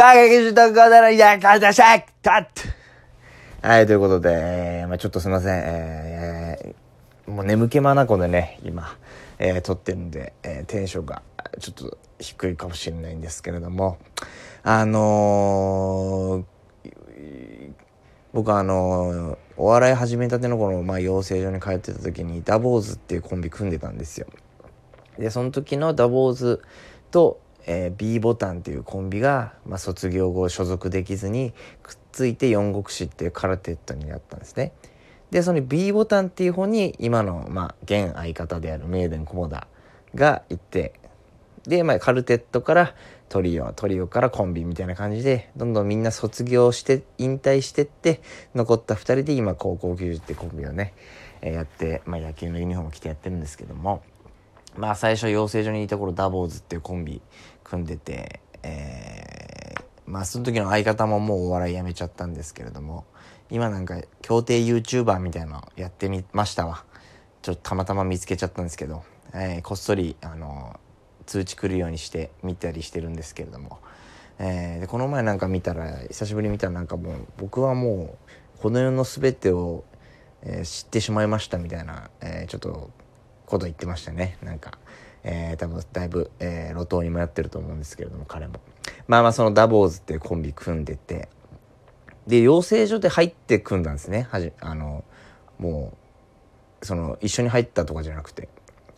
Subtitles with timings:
[0.00, 2.48] かげきしとこだらやかだしゃた
[3.60, 5.62] はい、ということで、えーまあちょっとすいません。
[5.62, 8.96] えーもう眠気まなこでね、今、
[9.38, 11.20] えー撮ってるんで、えーテンションが
[11.58, 13.98] ちょっと低いかもしれないんですけれども、
[14.62, 17.72] あのー
[18.32, 24.26] 僕あのーお笑い始めたての頃、まあ、養成所に通ってた時にダボーズっていうコンビ組んでたんですよ。
[25.18, 26.62] でその時のダボーズ
[27.10, 34.72] と、えー B ボタンっていうコンビが、まあ、卒業後所属できずにくっついて四国志っていうカルテットになったんですね。
[35.30, 39.68] でその B ボタンっていう方に今の、まあ、現相方であるメーデン菰田
[40.14, 40.94] がいて
[41.66, 42.94] で、まあ、カルテットから
[43.28, 48.22] トリオトリオからコンビみたいな感じでどんどんみんな卒業して引退してって
[48.54, 50.94] 残った2人で今高校球児ってコンビをね、
[51.42, 54.02] えーやって、まあ、野球のユニフォーム着てやってるんですけども
[54.76, 57.20] まあ最初養成所にいた頃ダボーズっていうコンビ
[57.70, 63.04] 組んでて、えーまあその時の相方ももうお笑いやめちゃったんですけれども
[63.48, 66.84] 今なんか協定 YouTuber みたいなのやってみましたわ。
[67.42, 70.80] ちょっとたまたま見つけちゃったんですけど、えーこっそりあの
[71.26, 73.78] 通知来るようにして見たりしてるんですけれども、
[74.40, 78.18] えーでこの前なんか見たら久しぶりに見たらなんかもう僕はも
[78.58, 79.84] うこの世の全てを、
[80.42, 82.90] えー知ってしまいましたみたいな、えちょっと
[83.46, 84.38] こと言ってましたね。
[84.42, 84.78] なんか、
[85.24, 88.60] えー多分だいぶ、えー路頭に迷ってると思うんですけれども彼も。
[89.06, 91.28] まあまあそのダボーズっていうコンビ組んでて。
[92.26, 95.04] で養成所で入って組んだんですねはじあの
[95.58, 95.94] も
[96.82, 98.48] うその一緒に入ったとかじゃなくて。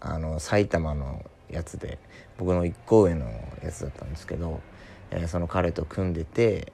[0.00, 1.98] あの埼玉のやつで
[2.38, 3.26] 僕の一個上の
[3.62, 4.60] やつだったんですけど、
[5.10, 6.72] えーその彼と組んでて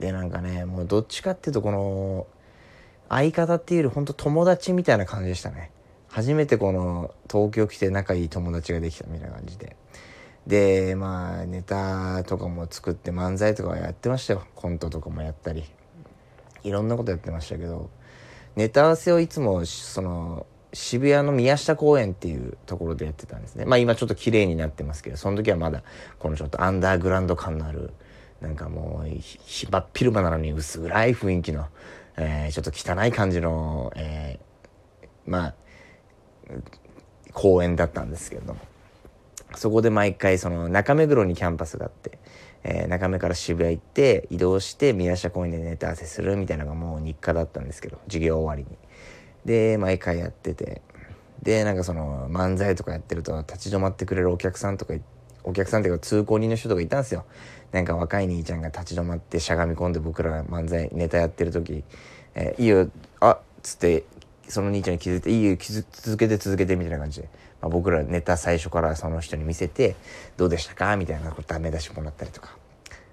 [0.00, 2.26] でなんかねもうどっちかっていうとこの
[3.08, 5.70] 相方っていうより本当友達みたいな感じでしたね。
[6.14, 9.76] 初めてこの東京来て仲いい友達ができたみたいな感じで。
[10.46, 14.44] でまあネタとかも作って漫才とかやってましたよ。
[14.54, 15.64] コントとかもやったり。
[16.62, 17.90] いろんなことやってましたけど。
[18.54, 23.64] ネタ合わせをいつもその渋谷の宮下公園っていうところでやってたんですね。
[23.64, 25.82] まあ今ちょっと綺麗になってますけどその時はまだ
[26.20, 27.92] このちょっとアンダーグラウンド感のある
[28.40, 31.66] なんかもうひひ真っ昼間なのに薄暗い雰囲気の、
[32.16, 34.44] えーちょっと汚い感じの、えー
[35.26, 35.54] まあ
[37.32, 38.60] 公園だったんですけれども
[39.56, 42.18] そこで毎回その中目黒にキャンパスがあって、
[42.64, 48.78] えー中目から渋谷行って移動して宮下公園でネタ合わせするみたいなのがもう日課だったんですけど授業終わりに。
[49.44, 50.80] で毎回やってて
[51.42, 54.94] でなんかその漫才とかやってると立ち止まってくれるお客さんとか
[55.42, 57.26] お客さんっていうか通行人の人とかいたんですよ
[57.70, 61.84] なんか若い兄ちゃんが立ち止まってしゃがみ込んで僕ら漫才ネタやってる時
[62.34, 62.88] 「えーいいよ
[63.20, 64.04] あっ」つって
[64.48, 67.28] その兄ちゃんに気づいて「いいよ気づ続けて続けて」みたいな感じで、
[67.60, 69.96] まあ、僕らネタ最初からその人に見せて
[70.36, 72.56] 「どうでしたか?」みたいなことダメ出しもらったりとか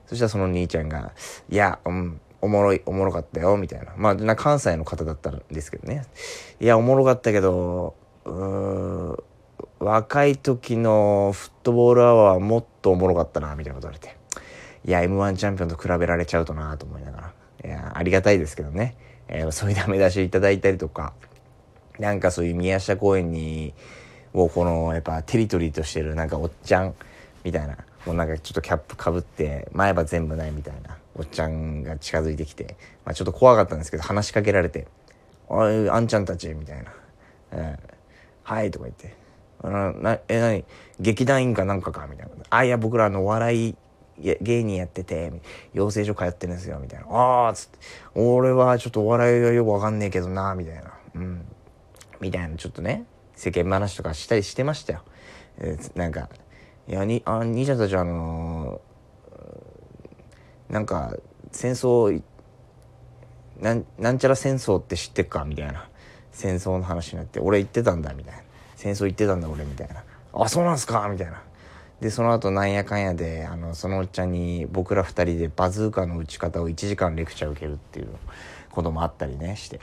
[0.08, 1.14] そしたらその兄ちゃんが
[1.50, 3.94] 「いや、うん、おもろい、おもろかったよ」みたいな。
[3.96, 6.04] まあ、関西の方だったんですけどね。
[6.60, 9.18] いや、おもろかったけど、うん、
[9.80, 14.18] 若い時のフットボールアワーはもっとおもろかったな、みたいなこと言われて。
[14.86, 17.34] いや、M1 チャンピオンと比べられちゃうとな、と思いながら。
[17.64, 18.96] いや、ありがたいですけどね。
[19.32, 21.14] えーそういうダメ出しいただいたりとか、
[22.00, 23.74] なんかそういう宮下公園に、
[24.34, 26.94] をこの、やっぱテリトリーとしてる、なんかおっちゃん、
[27.44, 27.78] みたいな。
[28.06, 32.76] もうなんかちょっとキャップかぶって、前歯全部ないみたいな、おっちゃんが近づいてきて、
[33.06, 34.88] まあちょっと怖かったんですけど、話しかけられて、
[35.48, 36.94] おい、あんちゃんたち、みたいな。
[37.52, 37.92] えー
[38.44, 39.14] はい、とか言って。
[39.64, 40.66] あのなえ、なに
[41.00, 42.08] 劇団員かなんかか？
[42.10, 42.34] みたいな。
[42.50, 43.76] あ、いや、僕らの、お笑い
[44.20, 45.32] 芸人やってて、
[45.74, 47.06] 養成所通ってるんですよ、みたいな。
[47.08, 47.80] ああ、っつって。
[48.16, 50.94] 俺はちょっとお笑いはよくわかんねえけどな、みたいな。
[51.16, 51.46] うん。
[52.20, 53.06] みたいな、ちょっとね、
[53.36, 55.02] 世間話とかしたりしてましたよ。
[55.58, 56.30] えーなんか、
[56.88, 61.16] いや、に、あ、兄ちゃんたちあのーなんか、
[61.52, 62.22] 戦争、
[63.60, 65.46] なんなんちゃら戦争って知ってっか？
[65.46, 65.88] みたいな
[66.32, 68.42] 戦争の話になって俺言ってたんだみたいな
[68.76, 71.08] 戦争行ってたんだ俺みたいなあそうなんすか？
[71.10, 71.44] みたいな
[72.02, 78.10] でその後なんやかんやであのそのおっちゃんに僕ら二人でバズーカの撃ち方を1時間レクチャー受けるっていう
[78.72, 79.80] こともあったりねして。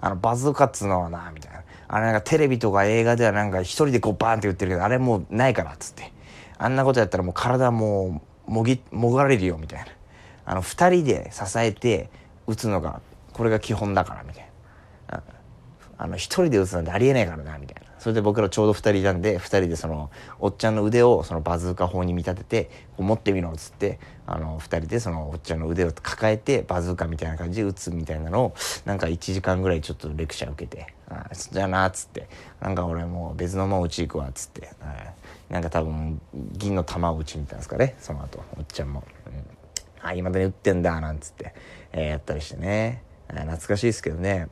[0.00, 1.62] あのバズーカっつうのはなみたいな。
[1.88, 6.12] あれなんかテレビとか映画ではなんか一人でこうバーンって言ってるけどあれもうないからっつって。
[6.56, 9.86] あんなことやったらもう体もうもぎもがれるよみたいな。
[10.44, 12.10] あの二人で支えて
[12.46, 13.00] 打つのが
[13.32, 14.48] これが基本だからみたい
[15.08, 15.18] な。
[15.18, 15.22] あ
[15.98, 17.87] あの一人で打つなんてありえないからなみたいな。
[17.98, 28.54] それで僕らちょうど二人いたんで二人でそのおっちゃんの腕をそのバズーカ砲に見立てて持ってみろっつってあの二人でそのおっちゃんの腕を抱えてバズーカみたいな感じで打つみたいなのを
[28.84, 32.28] なんか1時間ぐらいちょっとレクチャー受けて「あじゃあな」っつって
[32.60, 35.14] 「なんか俺もう別のもん打ち行くわ」っつって、はい
[35.48, 39.02] なんか多分銀の玉を打ちに行ったんですかねその後おっちゃんも。
[39.26, 39.58] うん
[40.00, 41.54] あ、今だに売ってんだ、なんつって、
[41.92, 43.02] えー、やったりしてね。
[43.28, 44.48] 懐かしいですけどね。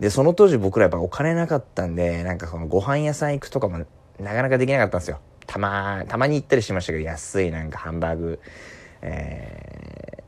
[0.00, 3.78] で、その当時僕らやっぱお金なかったんで、なんかそのご飯屋さん行くとかも
[4.18, 5.20] なかなかできなかったんですよ。
[5.46, 8.40] たま、たまに行ったりしましたけど、安いなんかハンバーグ、
[9.02, 10.22] え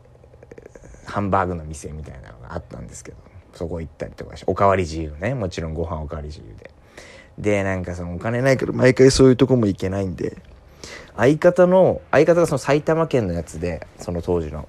[1.06, 3.16] ー、ハンバーグの店みたいなのがあったんですけど、
[3.54, 5.34] そこ行ったりとかして、おかわり自由ね。
[5.34, 6.70] もちろんご飯おかわり自由で。
[7.38, 10.36] で、なんかそのお金ないけど、毎回そういうとこも行けないんで、
[11.16, 14.69] 相方の、相方がその埼玉県のやつで、その当時の、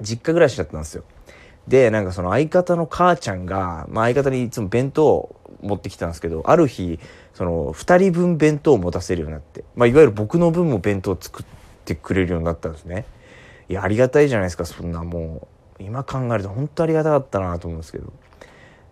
[0.00, 1.04] 実家暮らしだったんですよ。
[1.68, 6.98] で、なんかその相方の母ちゃんが、まあ相方にいつも弁当を持ってきたんですけど、ある日、
[7.32, 11.46] その二人分弁当を持たせるようになって、まあいわゆる僕の分も弁当を作っ
[11.84, 13.06] てくれるようになったんですね。
[13.68, 15.48] いや、ありがたいじゃないですか、そんなも
[15.80, 15.82] う。
[15.82, 18.12] 今考えると本当ありがたかったなと思うんですけど。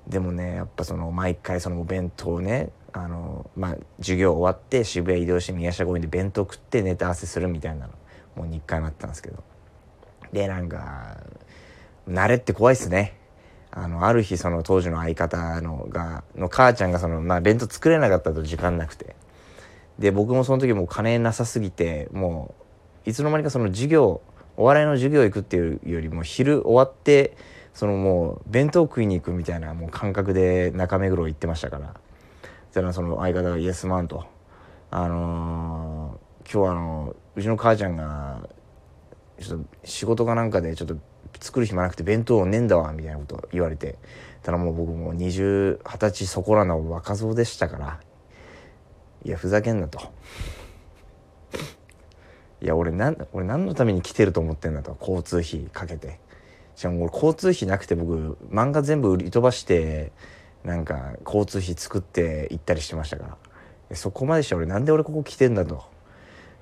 [0.09, 7.93] でもね、やっぱその毎回そのお弁当をね、あの、まあ、授業終わって渋谷移動して宮下公園で弁当食ってネタ合わせするみたいなの、
[8.35, 9.43] もう日課になったんですけど。
[10.33, 11.19] で、なんか、
[12.09, 13.17] 慣れって怖いっすね。
[13.71, 19.17] あの、ある日その当時の相方のが、の母ちゃんがその、まあ、弁当作れなかったと時間なくて。
[19.99, 22.55] で、僕もその時もう金なさすぎて、も
[23.07, 24.21] う、いつの間にかその授業、
[24.57, 27.37] お笑いの授業行くっていうよりも昼終わって、
[27.73, 31.95] そのもう弁当食いに行くみたいなもう感覚で中目黒行ってましたから。
[32.67, 34.25] そしたらその相方がイエスマンと、
[34.91, 38.49] あのー、今日はあの、うちの母ちゃんが、
[39.41, 40.97] ちょっと仕事かなんかでちょっと
[41.40, 43.96] 作る暇なくて弁当ねんだわみたいなこと言われて
[44.43, 48.00] ただもう僕も二十二十歳そこらの若造でしたから
[49.25, 50.00] いやふざけんなと。
[52.61, 56.20] いや俺なん俺何のために来てると思ってんだと交通費かけて。
[56.75, 60.11] しかも俺交通費なくて僕漫画全部売り飛ばして
[60.64, 63.37] なんか交通費作って行ったりしてましたか
[63.90, 63.96] ら。
[63.96, 65.84] そこまでして俺なんで俺ここ来てんだと。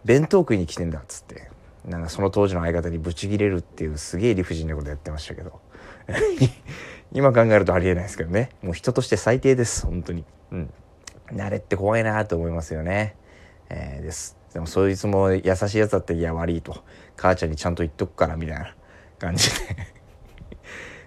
[0.05, 1.50] 弁当食いに来てんだっつって。
[1.87, 5.61] なんかその当時の相方にブチギレるっていうすげえ理不尽なことやってましたけど。
[7.13, 8.51] 今考えるとありえないですけどね。
[8.63, 10.25] もう人として最低です本当に。
[10.53, 10.73] うん。
[11.33, 13.17] 慣れって怖いなと思いますよね。
[13.69, 14.37] えー、です。
[14.53, 16.85] でもそいつも優しいやつだっていや悪いと。
[17.17, 18.75] 母ちゃんにちゃんと言っとくからみたいな
[19.19, 19.57] 感じで。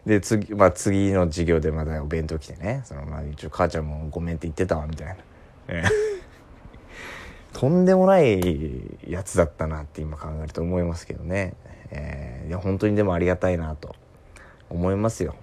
[0.20, 2.82] で次,、まあ、次の授業でまたお弁当来てね。
[2.84, 5.16] その、まあ、一応母ちゃんもごめんって言ってたわみたいな、
[5.70, 6.23] えー。
[7.54, 8.42] とんでもない
[9.08, 11.54] やつだったなって今考えると思いますけどね、
[11.92, 13.96] えー、いや本当にでもありがたいなと
[14.70, 15.36] 思いますよ。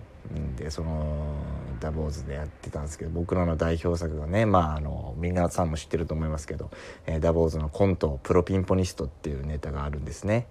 [0.56, 1.34] でその
[1.80, 6.70] ダボーズでやってたんですけど僕らの代表作がねまああの皆さんも知ってると思いますけど、
[7.06, 10.46] えー、ダボーズのコント「プロピンポニスト」っていうネタがあるんですね。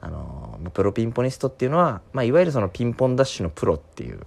[0.00, 4.20] あのプロピンポニストっていうのは、まあ、いわゆるそのピンポンダッシュのプロっていう、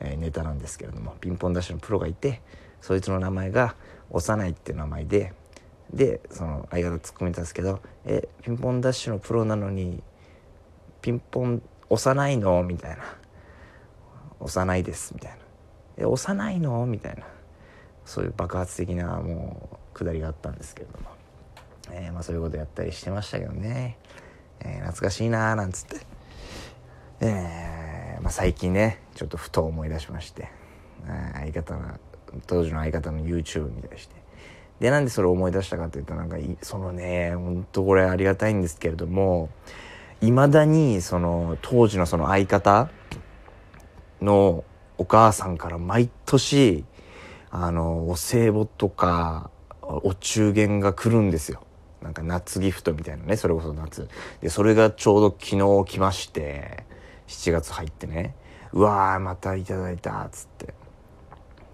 [0.00, 2.42] えー、ネタなんですけれどもピンポンダッシュのプロがいて
[2.82, 3.74] そいつの名前が
[4.10, 5.32] 幼いっていう名前で
[5.94, 10.02] でその相方突っ込みたんですけど「えピンポンダッシュのプロなのに
[11.00, 13.04] ピンポン幼いの?」みたいな
[14.40, 15.38] 「幼いです」みたいな
[15.98, 17.24] 「え幼いの?」みたいな。
[18.04, 21.06] そういう爆発的なもうくだりがあったんですけれども、
[21.90, 23.96] えー、まあ、そういうことやったりしてましたけどね、
[24.60, 26.00] えー、懐かしいなーなんつって、
[27.20, 30.48] えー、まあ、最近ねちょっとふと思い出しまして、
[31.32, 31.98] 相方の
[32.46, 34.23] 当時の相方の YouTube 見たりして。
[34.80, 39.50] で、なんでそれを思い出したかというと、なんか、そのね、ほんとこれありがたいんですけれども、
[40.20, 42.88] 未だに、その、当時のその相方
[44.20, 44.64] の
[44.98, 46.84] お母さんから毎年、
[47.50, 51.62] あの、お歳暮とか、お中元が来るんですよ。
[52.02, 54.08] なんか夏ギフトみたいなね、それこそ夏。
[54.40, 56.84] で、それがちょうど昨日来まして、
[57.28, 58.34] 7月入ってね、
[58.72, 60.74] うわー、またいただいたっ、つって。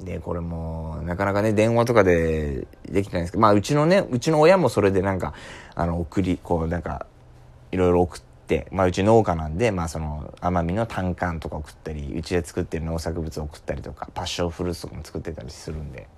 [0.04, 5.34] で、これも、なかなかね、電話とかでできてないんですけど、まあ、うちのね、うちの親もそれでなんか、
[5.74, 7.06] あの、送り、こう、なんか、
[7.72, 16.08] いろいろ送って、まあ、うち農家なんで、まあ、その、奄美の単管とか送ったり、うちで作ってる農作物送ったりとか、パッションフルーツとかも作ってたりするんで、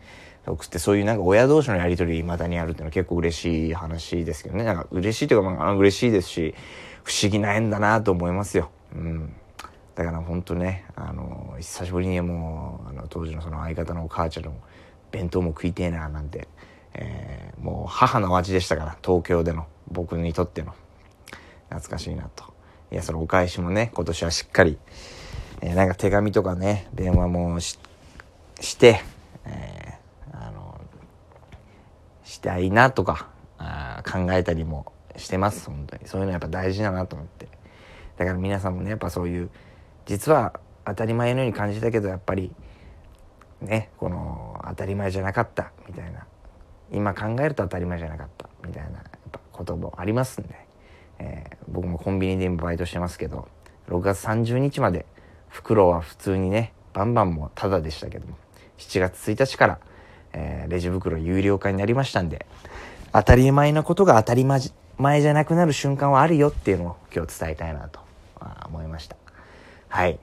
[0.47, 4.65] 送って、そういうなんか親同士のやりとり未だにあるっていうのは結構嬉しい話ですけどね。
[4.65, 6.55] なんか嬉しいというか、まあ、嬉しいですし、
[7.05, 8.71] 不思議な縁だなと思いますよ。
[8.95, 9.35] うん。
[9.95, 14.55] だから本当ねあの久しぶりにもうあの当時のその相方のお母ちゃんの
[15.11, 16.49] 弁当も食いてえななんて、
[16.95, 20.75] えー、もう母の味でしたから東京での僕にとっての。
[21.69, 22.45] 懐かしいなと。
[22.91, 24.79] いやそのお返しもね今年はしっかり、
[25.63, 27.79] えー、なんか手紙とかね電話もし
[28.61, 29.01] して、
[29.47, 30.81] えー、あの
[32.25, 36.07] したいなとかあ考えたりもしてます本当に。
[36.07, 37.49] そういうのはやっぱ大事だなと思って。
[38.17, 39.51] だから皆さんもねやっぱそういう
[40.07, 42.53] 実は当たり前のように感じたけどやっぱり
[43.61, 46.27] ねこの当たり前じゃなかったみたいな
[46.91, 50.55] 今考えると当たり前じゃなかったみたいなやっぱこともありますんで、
[51.19, 53.49] えー、僕もコンビニで今バイトしてますけど、
[53.89, 55.07] 6月30日まで、
[55.49, 58.37] 袋は普通にね、バンバンもタダでしたけども、
[58.79, 59.79] 7月1日から、
[60.33, 62.47] えー、レジ袋有料化になりましたんで、
[63.13, 68.01] 当たり前なことが当たり前じゃなくなる瞬間はあるよっていうのを今日伝えたいなと
[68.67, 69.22] 思いました。
[69.93, 70.19] はい。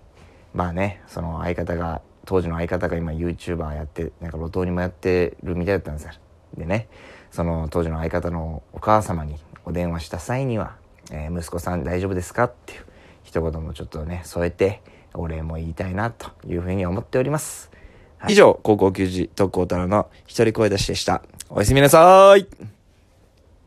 [0.55, 6.11] まあね、その相方が、当時の相方が今 YouTuber やって、なんか路頭にもやってるみたいだったんですよ。
[6.57, 6.87] でね、
[7.29, 9.35] その当時の相方のお母様に
[9.65, 10.75] お電話した際には、
[11.11, 12.85] えー、息子さん大丈夫ですかっていう
[13.23, 14.81] 一言もちょっとね、添えて、
[15.13, 17.69] お礼も言いたいなというふうに思っております。
[18.17, 21.21] はい、以上、高校球児特攻太郎の一人声出しでした。
[21.47, 22.78] おやすみなさい